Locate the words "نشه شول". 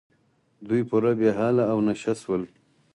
1.87-2.43